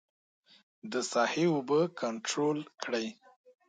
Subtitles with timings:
[0.91, 3.07] د ساحې اوبه کنترول کړي.